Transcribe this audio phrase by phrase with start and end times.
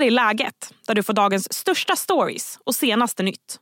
[0.00, 0.54] här är läget,
[0.86, 3.58] där du får dagens största stories och senaste nytt.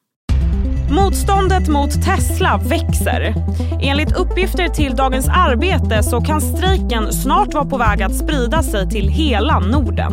[0.91, 3.35] Motståndet mot Tesla växer.
[3.83, 8.89] Enligt uppgifter till Dagens Arbete så kan strejken snart vara på väg att sprida sig
[8.91, 10.13] till hela Norden.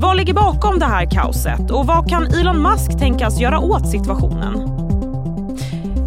[0.00, 4.54] Vad ligger bakom det här kaoset och vad kan Elon Musk tänkas göra åt situationen?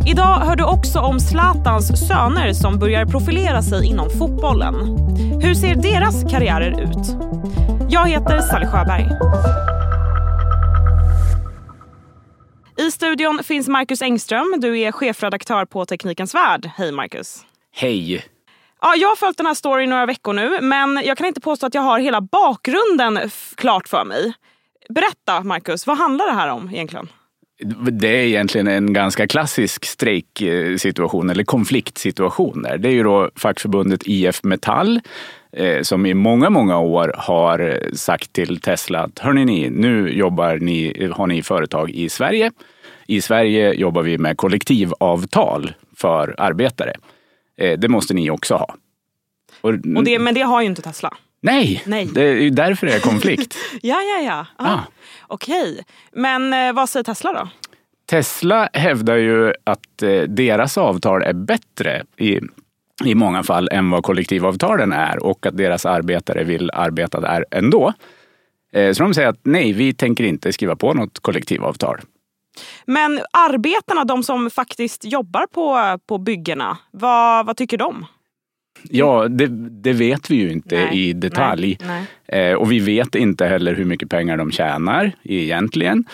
[0.08, 4.76] Idag hör du också om Zlatans söner som börjar profilera sig inom fotbollen.
[5.42, 7.30] Hur ser deras karriärer ut?
[7.92, 9.10] Jag heter Sally Sjöberg.
[12.78, 14.56] I studion finns Marcus Engström.
[14.58, 16.70] Du är chefredaktör på Teknikens Värld.
[16.78, 17.46] Hej Marcus.
[17.76, 18.26] Hej.
[18.82, 21.66] Ja, jag har följt den här storyn några veckor nu men jag kan inte påstå
[21.66, 23.20] att jag har hela bakgrunden
[23.56, 24.34] klart för mig.
[24.90, 27.08] Berätta Marcus, vad handlar det här om egentligen?
[27.92, 32.62] Det är egentligen en ganska klassisk strejksituation eller konfliktsituation.
[32.62, 35.02] Det är ju då fackförbundet IF Metall
[35.82, 41.10] som i många, många år har sagt till Tesla att hörni ni, nu jobbar ni,
[41.16, 42.52] har ni företag i Sverige.
[43.08, 46.94] I Sverige jobbar vi med kollektivavtal för arbetare.
[47.58, 48.76] Eh, det måste ni också ha.
[49.62, 51.18] Och, och det, men det har ju inte Tesla.
[51.42, 52.10] Nej, Nej.
[52.14, 53.58] det är ju därför det är konflikt.
[53.82, 54.46] ja, ja, ja.
[54.66, 54.80] Ah.
[55.28, 57.50] Okej, men eh, vad säger Tesla då?
[58.06, 62.40] Tesla hävdar ju att eh, deras avtal är bättre i,
[63.06, 67.94] i många fall än vad kollektivavtalen är och att deras arbetare vill arbeta där ändå.
[68.74, 72.00] Eh, så de säger att nej, vi tänker inte skriva på något kollektivavtal.
[72.86, 78.06] Men arbetarna, de som faktiskt jobbar på, på byggena, vad, vad tycker de?
[78.84, 79.48] Ja, det,
[79.84, 81.78] det, vet vi ju inte nej, i detalj.
[81.80, 82.50] Nej, nej.
[82.50, 86.06] Eh, och vi vet inte heller hur mycket pengar de tjänar egentligen.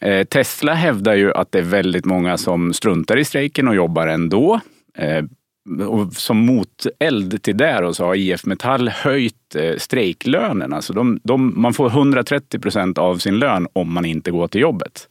[0.00, 4.06] Eh, Tesla hävdar ju att det är väldigt många som struntar i strejken och jobbar
[4.06, 4.60] ändå.
[4.94, 5.24] Eh,
[5.88, 10.72] och som moteld till det så har IF Metall höjt eh, strejklönen.
[10.72, 14.60] Alltså de, de, man får 130 procent av sin lön om man inte går till
[14.60, 15.08] jobbet.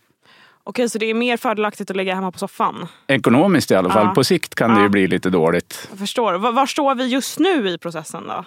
[0.63, 2.88] Okej, så det är mer fördelaktigt att ligga hemma på soffan?
[3.07, 4.05] Ekonomiskt i alla fall.
[4.05, 4.13] Ja.
[4.13, 5.88] På sikt kan det ju bli lite dåligt.
[5.89, 6.34] Jag förstår.
[6.34, 8.45] Var, var, står vi just nu i processen då?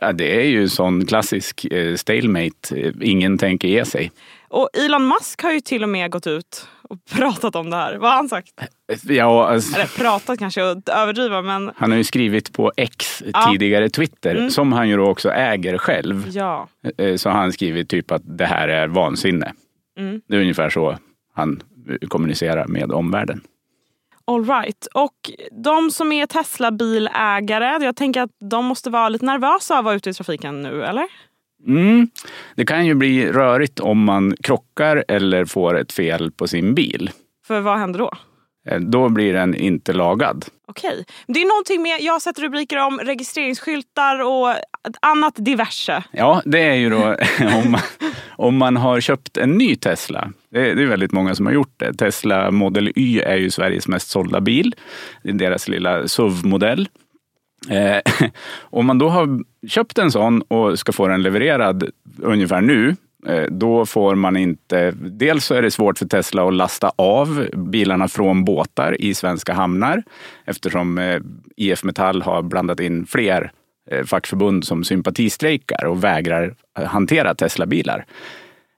[0.00, 2.92] Ja, det är ju sån klassisk eh, stalemate.
[3.00, 4.12] Ingen tänker ge sig.
[4.48, 7.96] Och Elon Musk har ju till och med gått ut och pratat om det här.
[7.96, 8.52] Vad har han sagt?
[9.02, 11.70] Ja, alltså, Eller pratat kanske att överdriva men...
[11.76, 13.50] Han har ju skrivit på X, ja.
[13.50, 14.50] tidigare Twitter, mm.
[14.50, 16.28] som han ju då också äger själv.
[16.28, 16.68] Ja.
[16.98, 19.52] Eh, så har han skrivit typ att det här är vansinne.
[19.98, 20.20] Mm.
[20.28, 20.98] Det är ungefär så
[21.34, 21.62] han
[22.08, 23.40] kommunicerar med omvärlden.
[24.24, 24.86] All right.
[24.94, 29.84] Och de som är Tesla-bilägare, jag tänker att de måste vara lite nervösa av att
[29.84, 31.06] vara ute i trafiken nu, eller?
[31.66, 32.08] Mm.
[32.54, 37.10] Det kan ju bli rörigt om man krockar eller får ett fel på sin bil.
[37.46, 38.10] För vad händer då?
[38.68, 40.44] Eh, då blir den inte lagad.
[40.68, 41.04] Okej.
[41.26, 44.54] Det är någonting med, jag har sett rubriker om registreringsskyltar och
[45.00, 46.04] annat diverse.
[46.12, 46.96] Ja, det är ju då
[47.64, 47.80] om man,
[48.28, 50.32] om man har köpt en ny Tesla.
[50.50, 51.94] Det är, det är väldigt många som har gjort det.
[51.94, 54.74] Tesla Model Y är ju Sveriges mest sålda bil.
[55.22, 56.88] Det är deras lilla SUV-modell.
[57.68, 58.00] Eh,
[58.60, 62.96] om man då har köpt en sån och ska få den levererad ungefär nu,
[63.26, 64.90] eh, då får man inte...
[65.00, 69.52] Dels så är det svårt för Tesla att lasta av bilarna från båtar i svenska
[69.52, 70.02] hamnar
[70.44, 71.20] eftersom eh,
[71.56, 73.52] IF Metall har blandat in fler
[73.90, 78.04] eh, fackförbund som sympatistrejkar och vägrar eh, hantera Tesla-bilar.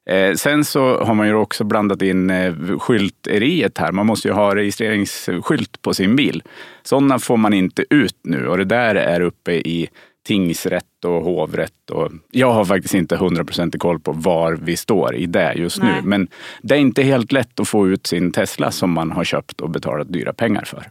[0.06, 3.92] Eh, sen så har man ju också blandat in eh, skylteriet här.
[3.92, 6.42] Man måste ju ha registreringsskylt på sin bil.
[6.82, 9.88] Sådana får man inte ut nu och det där är uppe i
[10.26, 11.90] tingsrätt och hovrätt.
[11.90, 15.94] Och jag har faktiskt inte hundraprocentig koll på var vi står i det just Nej.
[15.94, 16.08] nu.
[16.08, 16.28] Men
[16.62, 19.70] det är inte helt lätt att få ut sin Tesla som man har köpt och
[19.70, 20.88] betalat dyra pengar för.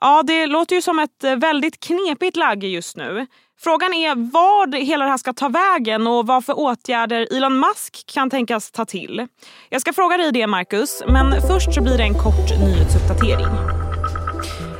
[0.00, 3.26] Ja, det låter ju som ett eh, väldigt knepigt läge just nu.
[3.64, 8.06] Frågan är vad hela det här ska ta vägen och vad för åtgärder Elon Musk
[8.06, 9.26] kan tänkas ta till.
[9.68, 13.46] Jag ska fråga dig det, Marcus, men först så blir det en kort nyhetsuppdatering.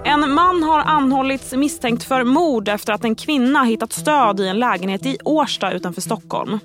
[0.04, 4.58] En man har anhållits misstänkt för mord efter att en kvinna hittat stöd i en
[4.58, 6.58] lägenhet i Årsta utanför Stockholm.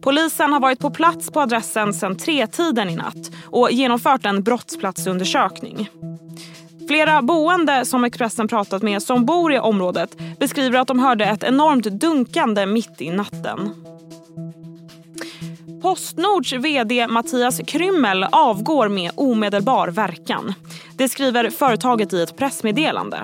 [0.00, 5.88] Polisen har varit på plats på adressen sedan tretiden i natt och genomfört en brottsplatsundersökning.
[6.88, 11.42] Flera boende som Expressen pratat med som bor i området beskriver att de hörde ett
[11.42, 13.70] enormt dunkande mitt i natten.
[15.82, 20.54] Postnords vd Mattias Krymmel avgår med omedelbar verkan.
[20.96, 23.22] Det skriver företaget i ett pressmeddelande.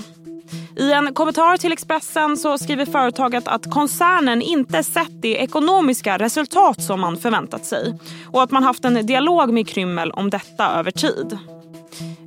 [0.76, 6.82] I en kommentar till Expressen så skriver företaget att koncernen inte sett det ekonomiska resultat
[6.82, 7.98] som man förväntat sig
[8.32, 11.38] och att man haft en dialog med Krymmel om detta över tid.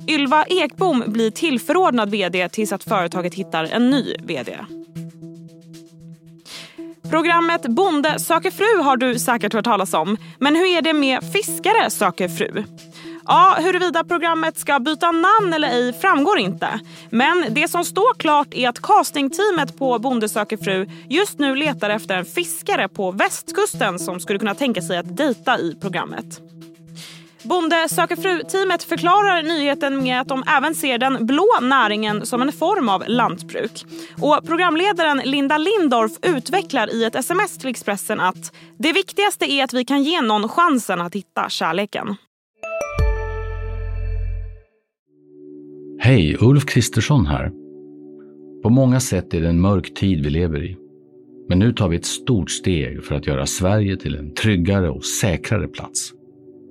[0.08, 4.58] Ylva Ekbom blir tillförordnad vd tills att företaget hittar en ny vd.
[7.10, 10.16] Programmet Bonde söker fru har du säkert hört talas om.
[10.38, 12.64] Men hur är det med Fiskare söker fru?
[13.26, 16.80] Ja, huruvida programmet ska byta namn eller ej framgår inte.
[17.10, 21.90] Men det som står klart är att castingteamet på Bonde söker fru just nu letar
[21.90, 26.40] efter en fiskare på västkusten som skulle kunna tänka sig att dejta i programmet.
[27.48, 32.52] Bonde söker fru-teamet förklarar nyheten med att de även ser den blå näringen som en
[32.52, 33.84] form av lantbruk.
[34.20, 39.72] Och programledaren Linda Lindorff utvecklar i ett sms till Expressen att det viktigaste är att
[39.72, 42.16] vi kan ge någon chansen att hitta kärleken.
[46.00, 47.50] Hej, Ulf Kristersson här.
[48.62, 50.76] På många sätt är det en mörk tid vi lever i.
[51.48, 55.04] Men nu tar vi ett stort steg för att göra Sverige till en tryggare och
[55.04, 56.12] säkrare plats.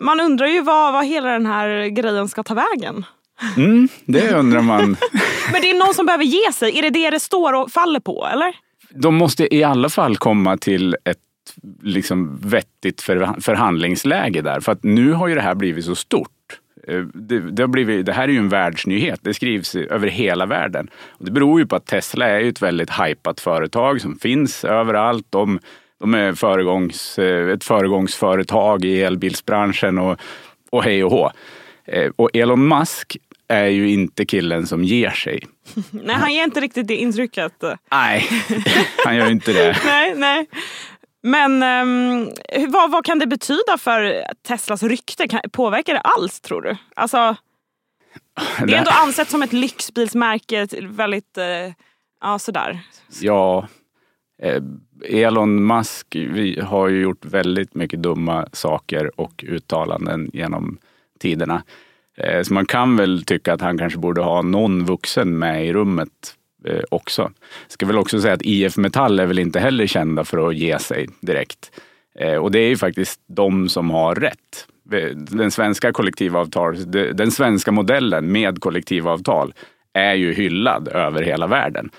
[0.00, 3.04] Man undrar ju vad, vad hela den här grejen ska ta vägen.
[3.56, 4.96] Mm, det undrar man.
[5.52, 6.78] Men det är någon som behöver ge sig.
[6.78, 8.28] Är det det det står och faller på?
[8.32, 8.54] eller?
[8.90, 11.18] De måste i alla fall komma till ett
[11.82, 13.00] liksom vettigt
[13.40, 14.60] förhandlingsläge där.
[14.60, 16.28] För att nu har ju det här blivit så stort.
[16.88, 19.20] Eh, det, det, har blivit, det här är ju en världsnyhet.
[19.22, 20.90] Det skrivs över hela världen.
[21.08, 25.26] Och det beror ju på att Tesla är ett väldigt hypat företag som finns överallt.
[25.30, 25.58] De,
[26.00, 30.20] de är föregångs, eh, ett föregångsföretag i elbilsbranschen och,
[30.70, 31.30] och hej och hå.
[31.84, 33.16] Eh, och Elon Musk
[33.48, 35.46] är ju inte killen som ger sig.
[35.90, 37.62] Nej, han ger inte riktigt det intrycket.
[37.90, 38.28] Nej,
[39.04, 39.76] han gör inte det.
[39.84, 40.46] nej, nej.
[41.22, 42.30] Men um,
[42.68, 45.28] vad, vad kan det betyda för Teslas rykte?
[45.28, 46.76] Kan, påverkar det alls tror du?
[46.96, 47.36] Alltså,
[48.66, 51.72] det är ändå ansett som ett lyxbilsmärke, väldigt, uh,
[52.20, 52.80] ja sådär.
[53.20, 53.68] Ja,
[54.42, 54.62] Eh,
[55.04, 60.78] Elon Musk vi har ju gjort väldigt mycket dumma saker och uttalanden genom
[61.20, 61.62] tiderna.
[62.18, 65.72] Eh, så man kan väl tycka att han kanske borde ha någon vuxen med i
[65.72, 66.34] rummet
[66.66, 67.30] eh, också.
[67.68, 70.78] Ska väl också säga att IF Metall är väl inte heller kända för att ge
[70.78, 71.70] sig direkt.
[72.40, 74.66] Och det är ju faktiskt de som har rätt.
[75.16, 79.54] Den svenska kollektivavtal, den svenska modellen med kollektivavtal
[79.92, 81.90] är ju hyllad över hela världen.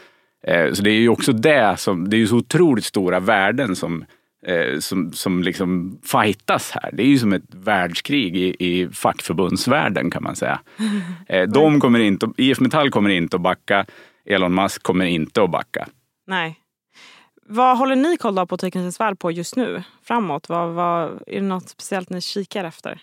[0.48, 4.06] Så det är ju också det som, det är ju så otroligt stora värden som
[4.48, 6.90] eh, som, som liksom fightas här.
[6.94, 10.60] Det är ju som ett världskrig i, i fackförbundsvärlden kan man säga.
[11.28, 13.86] Eh, de kommer inte, IF Metall kommer inte att backa,
[14.26, 15.88] Elon Musk kommer inte att backa.
[16.28, 16.61] Nej.
[17.54, 19.84] Vad håller ni koll på Teknikens Värld på just nu?
[20.04, 20.50] Framåt?
[20.50, 23.00] Vad, vad, är det något speciellt ni kikar efter?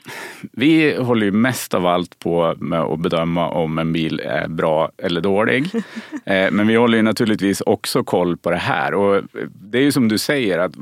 [0.52, 4.90] Vi håller ju mest av allt på med att bedöma om en bil är bra
[4.98, 5.70] eller dålig.
[6.24, 8.94] Eh, men vi håller ju naturligtvis också koll på det här.
[8.94, 10.72] Och det är ju som du säger att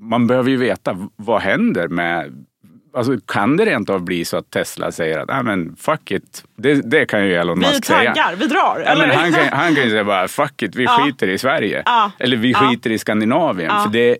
[0.00, 2.44] man behöver ju veta vad händer med
[2.94, 6.44] Alltså, kan det rent av bli så att Tesla säger att ah, men fuck it,
[6.56, 8.00] det, det kan ju Elon Musk säga.
[8.00, 8.82] Vi taggar, vi drar.
[8.86, 10.90] Ja, men han, kan, han kan ju säga bara fuck it, vi ja.
[10.90, 11.82] skiter i Sverige.
[11.86, 12.12] Ja.
[12.18, 13.82] Eller vi skiter i Skandinavien.
[13.82, 14.16] För det,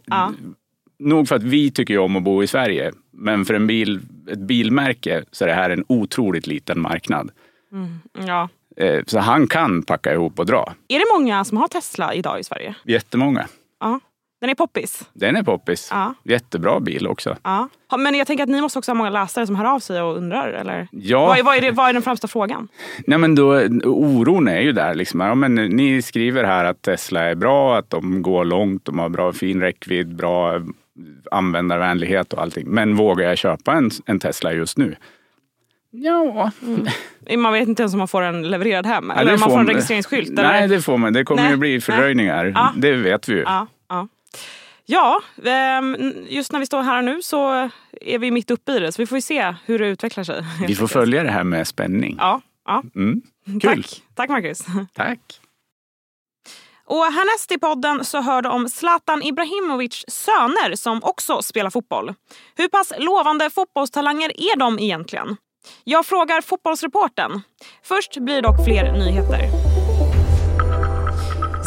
[0.98, 4.00] Nog för att vi tycker om att bo i Sverige, men för en bil,
[4.30, 7.30] ett bilmärke så är det här en otroligt liten marknad.
[7.72, 8.48] Mm, ja.
[8.76, 10.74] Eh, så han kan packa ihop och dra.
[10.88, 12.74] Är det många som har Tesla idag i Sverige?
[12.84, 13.46] Jättemånga.
[13.80, 14.00] Ja.
[14.44, 15.04] Den är poppis.
[15.12, 15.88] Den är poppis.
[15.90, 16.14] Ja.
[16.22, 17.36] Jättebra bil också.
[17.42, 17.68] Ja.
[17.98, 20.16] Men jag tänker att ni måste också ha många läsare som hör av sig och
[20.16, 20.48] undrar.
[20.48, 20.88] Eller?
[20.90, 21.26] Ja.
[21.26, 22.68] Vad, är, vad, är det, vad är den främsta frågan?
[23.06, 23.46] Nej, men då,
[23.84, 24.94] oron är ju där.
[24.94, 25.20] Liksom.
[25.20, 29.08] Ja, men ni skriver här att Tesla är bra, att de går långt, de har
[29.08, 30.60] bra fin räckvidd, bra
[31.30, 32.68] användarvänlighet och allting.
[32.68, 34.96] Men vågar jag köpa en, en Tesla just nu?
[35.90, 36.50] Ja.
[37.26, 37.42] Mm.
[37.42, 39.12] Man vet inte ens om man får den levererad hem?
[39.14, 40.32] Ja, eller om man får en registreringsskylt?
[40.32, 40.76] Nej, eller?
[40.76, 41.12] det får man.
[41.12, 41.50] Det kommer Nej.
[41.50, 42.52] ju bli fördröjningar.
[42.54, 42.72] Ja.
[42.76, 43.42] Det vet vi ju.
[43.42, 43.66] Ja.
[44.86, 45.20] Ja.
[45.44, 45.96] Ehm,
[46.28, 48.92] just när vi står här nu så är vi mitt uppe i det.
[48.92, 50.44] Så vi får se hur det utvecklar sig.
[50.66, 52.16] Vi får följa det här med spänning.
[52.18, 52.40] Ja.
[52.64, 52.82] ja.
[52.94, 53.22] Mm.
[53.44, 53.60] Kul.
[53.60, 54.02] Tack.
[54.14, 54.64] Tack Marcus.
[54.94, 55.40] Tack.
[56.86, 62.14] Och härnäst i podden så hör du om Zlatan Ibrahimovics söner som också spelar fotboll.
[62.56, 65.36] Hur pass lovande fotbollstalanger är de egentligen?
[65.84, 67.42] Jag frågar fotbollsreporten.
[67.82, 69.73] Först blir det dock fler nyheter.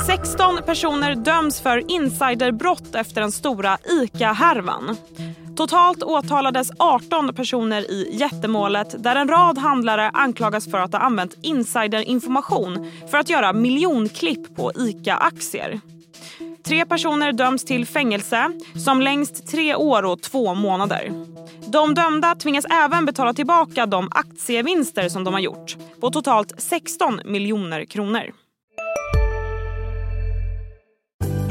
[0.08, 4.98] 16 personer döms för insiderbrott efter den stora ICA-härvan.
[5.56, 11.38] Totalt åtalades 18 personer i jättemålet där en rad handlare anklagas för att ha använt
[11.42, 15.80] insiderinformation för att göra miljonklipp på ICA-aktier.
[16.64, 18.52] Tre personer döms till fängelse
[18.86, 21.12] som längst tre år och två månader.
[21.68, 27.22] De dömda tvingas även betala tillbaka de aktievinster som de har gjort på totalt 16
[27.26, 28.47] miljoner kronor.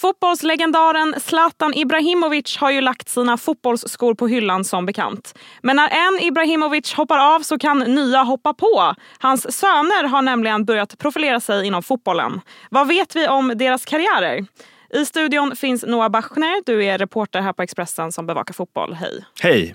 [0.00, 5.38] Fotbollslegendaren Zlatan Ibrahimovic har ju lagt sina fotbollsskor på hyllan som bekant.
[5.62, 8.94] Men när en Ibrahimovic hoppar av så kan nya hoppa på.
[9.18, 12.40] Hans söner har nämligen börjat profilera sig inom fotbollen.
[12.70, 14.46] Vad vet vi om deras karriärer?
[14.94, 18.94] I studion finns Noah Bachner, du är reporter här på Expressen som bevakar fotboll.
[18.94, 19.24] Hej!
[19.40, 19.74] Hej!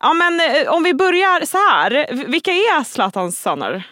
[0.00, 3.86] Ja, men, eh, om vi börjar så här, vilka är Zlatans söner?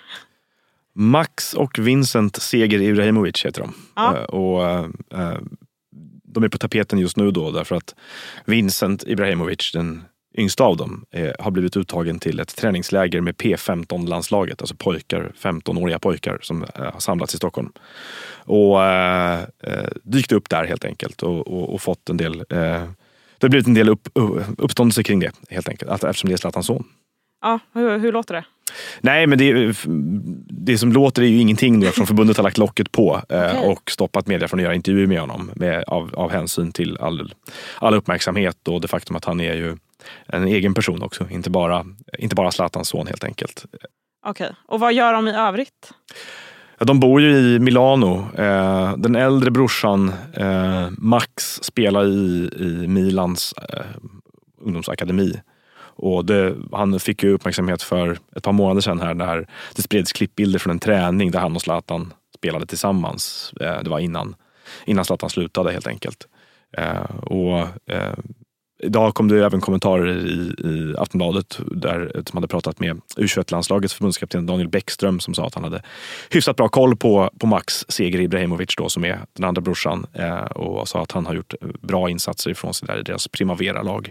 [0.95, 3.75] Max och Vincent Seger Ibrahimovic heter de.
[3.97, 4.17] Ja.
[4.17, 5.39] Eh, Och, eh,
[6.35, 7.95] de är på tapeten just nu då därför att
[8.47, 10.05] Vincent Ibrahimovic, den
[10.39, 14.61] yngsta av dem, eh, har blivit uttagen till ett träningsläger med P15-landslaget.
[14.63, 17.73] Alltså pojkar, 15-åriga pojkar som eh, har samlats i Stockholm.
[18.45, 22.85] Och eh, eh, dykt upp där helt enkelt och, och, och fått en del eh,
[23.41, 24.09] det har blivit en del upp,
[24.59, 26.85] uppståndelse kring det helt enkelt, att- eftersom det är Zlatans son.
[27.43, 28.45] Ja, hur, hur låter det?
[29.01, 29.75] Nej, men det,
[30.51, 33.71] det som låter är ju ingenting nu eftersom förbundet har lagt locket på eh, Okej.
[33.71, 37.35] och stoppat media från att göra intervjuer med honom med, av, av hänsyn till all,
[37.79, 39.77] all uppmärksamhet och det faktum att han är ju
[40.27, 41.87] en egen person också, inte bara,
[42.19, 43.65] inte bara Zlatans son helt enkelt.
[44.27, 45.93] Okej, och vad gör de i övrigt?
[46.79, 48.27] De bor ju i Milano.
[48.39, 53.55] Eh, Den äldre brorsan eh, Max spelar i, i Milans
[54.61, 55.41] ungdomsakademi.
[55.99, 60.13] Och det, han fick ju uppmärksamhet för ett par månader sedan här när det spreds
[60.13, 63.53] klippbilder från en träning där han och Zlatan spelade tillsammans.
[63.61, 64.35] Eh, det var innan,
[64.87, 66.29] innan Zlatan slutade helt enkelt.
[66.77, 67.59] Eh, och,
[67.93, 68.15] eh,
[68.83, 74.47] Idag kom det även kommentarer i, i Aftonbladet där, som hade pratat med U21-landslagets förbundskapten
[74.47, 75.83] Daniel Bäckström som sa att han hade
[76.31, 80.41] hyfsat bra koll på, på Max Seger Ibrahimovic då, som är den andra brorsan eh,
[80.41, 84.11] och sa att han har gjort bra insatser ifrån sig där i deras Primavera-lag.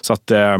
[0.00, 0.58] Så att eh,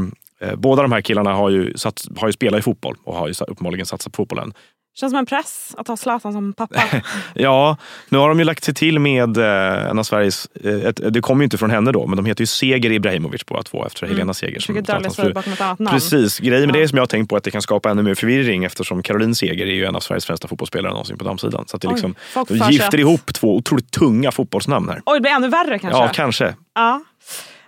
[0.57, 3.35] båda de här killarna har ju, sats, har ju spelat i fotboll och har ju
[3.49, 4.53] uppenbarligen satsat på fotbollen.
[4.95, 6.83] Känns som en press att ha Zlatan som pappa.
[7.35, 7.77] Ja,
[8.09, 11.21] nu har de ju lagt sig till med eh, en av Sveriges, eh, ett, det
[11.21, 14.07] kommer ju inte från henne då, men de heter ju Seger Ibrahimovic båda två efter
[14.07, 14.61] Helena Seger.
[14.61, 15.33] som Zlatans fru.
[15.33, 15.95] bakom ett annat namn.
[15.95, 16.81] Precis, grejen med Ja.
[16.81, 19.03] det som jag har tänkt på är att det kan skapa ännu mer förvirring eftersom
[19.03, 21.65] Caroline Seger är ju en av Sveriges främsta fotbollsspelare någonsin på damsidan.
[21.67, 22.15] Så att det Oj, liksom,
[22.49, 25.03] de gifter ihop två otroligt tunga fotbollsnamn här.
[25.07, 26.01] Oj, det blir ännu värre kanske?
[26.01, 26.55] Ja, kanske.
[26.75, 27.03] Ja.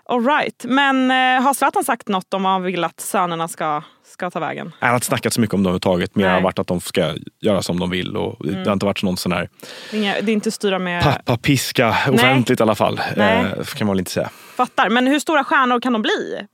[0.08, 0.64] All right.
[0.64, 4.40] Men eh, har Zlatan sagt något om vad han vill att sönerna ska, ska ta
[4.40, 4.72] vägen?
[4.80, 6.16] Jag har inte snackat så mycket om det överhuvudtaget.
[6.16, 6.34] Mer Nej.
[6.34, 8.16] har varit att de ska göra som de vill.
[8.16, 9.48] Och Det har inte varit någon sån här
[9.92, 11.02] inga, det är inte styra med...
[11.02, 13.00] pappa-piska offentligt i alla fall.
[13.16, 13.44] Nej.
[13.44, 14.30] Eh, kan man väl inte säga.
[14.56, 14.88] Fattar.
[14.88, 16.46] Men hur stora stjärnor kan de bli?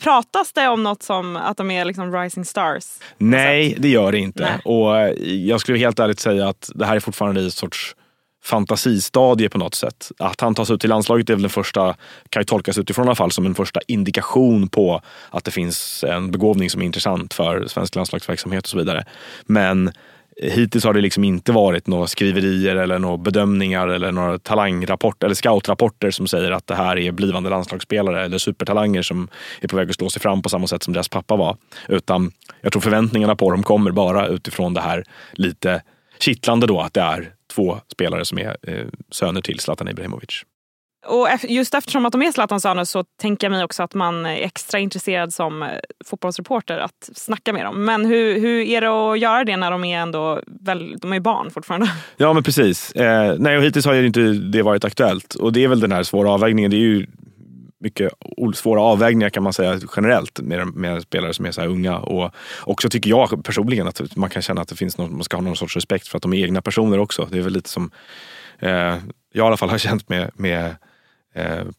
[0.00, 2.84] Pratas det om något som att de är liksom rising stars?
[3.18, 4.42] Nej, det gör det inte.
[4.42, 4.60] Nej.
[4.64, 7.96] Och eh, jag skulle helt ärligt säga att det här är fortfarande i sorts
[8.44, 10.12] fantasistadie på något sätt.
[10.18, 11.96] Att han tas ut till landslaget är väl den första,
[12.28, 16.04] kan ju tolkas utifrån i alla fall som en första indikation på att det finns
[16.08, 19.04] en begåvning som är intressant för svensk landslagsverksamhet och så vidare.
[19.46, 19.92] Men
[20.36, 25.34] hittills har det liksom inte varit några skriverier eller några bedömningar eller några talangrapporter eller
[25.34, 29.28] scoutrapporter som säger att det här är blivande landslagsspelare eller supertalanger som
[29.60, 31.56] är på väg att slå sig fram på samma sätt som deras pappa var.
[31.88, 35.82] Utan jag tror förväntningarna på dem kommer bara utifrån det här lite
[36.18, 40.44] kittlande då att det är två spelare som är eh, söner till Zlatan Ibrahimovic.
[41.06, 44.26] Och just eftersom att de är Zlatans söner så tänker jag mig också att man
[44.26, 45.68] är extra intresserad som eh,
[46.04, 47.84] fotbollsreporter att snacka med dem.
[47.84, 51.20] Men hur, hur är det att göra det när de är ändå väl, de är
[51.20, 51.86] barn fortfarande?
[52.16, 52.92] Ja men precis.
[52.92, 55.34] Eh, nej, och hittills har ju inte det varit aktuellt.
[55.34, 56.70] Och det är väl den här svåra avvägningen.
[56.70, 57.06] Det är ju
[57.84, 58.12] mycket
[58.54, 61.98] svåra avvägningar kan man säga generellt med, med spelare som är så här unga.
[61.98, 65.36] Och också tycker jag personligen att man kan känna att det finns någon, man ska
[65.36, 67.28] ha någon sorts respekt för att de är egna personer också.
[67.30, 67.90] Det är väl lite som
[68.58, 69.00] eh, jag
[69.32, 70.76] i alla fall har känt med, med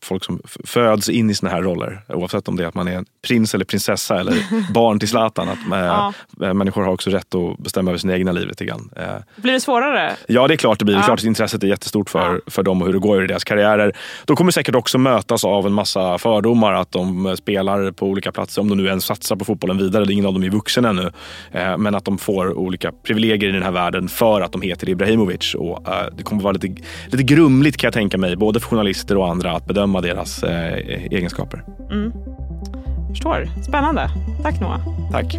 [0.01, 2.01] folk som föds in i såna här roller.
[2.09, 4.35] Oavsett om det är att man är prins eller prinsessa eller
[4.73, 5.49] barn till Zlatan.
[5.49, 6.13] Att eh, Ja.
[6.47, 8.89] eh, människor har också rätt att bestämma över sina egna liv lite grann.
[8.95, 9.03] Eh,
[9.35, 10.11] Blir det svårare?
[10.27, 10.95] Ja, det är klart det blir.
[10.95, 11.01] Ja.
[11.01, 12.39] klart att intresset är jättestort för, Ja.
[12.51, 13.95] för dem och hur det går i deras karriärer.
[14.25, 18.61] De kommer säkert också mötas av en massa fördomar att de spelar på olika platser,
[18.61, 20.05] om de nu ens satsar på fotbollen vidare.
[20.05, 21.11] Det är ingen av dem är vuxen ännu.
[21.51, 24.89] Eh, men att de får olika privilegier i den här världen för att de heter
[24.89, 25.55] Ibrahimovic.
[25.55, 29.17] Och, eh, det kommer vara lite, lite grumligt kan jag tänka mig, både för journalister
[29.17, 30.73] och andra att bedöma deras eh,
[31.11, 31.63] egenskaper.
[33.09, 33.47] Förstår.
[33.67, 34.09] Spännande.
[34.43, 34.79] Tack Noah.
[35.11, 35.37] Tack.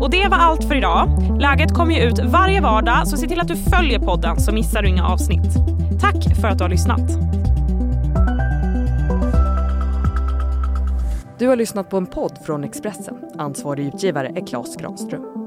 [0.00, 1.08] Och det var allt för idag.
[1.40, 4.82] Läget kommer ju ut varje vardag så se till att du följer podden så missar
[4.82, 5.56] du inga avsnitt.
[6.00, 7.10] Tack för att du har lyssnat.
[11.38, 13.14] Du har lyssnat på en podd från Expressen.
[13.38, 15.39] Ansvarig utgivare är Klas Granström.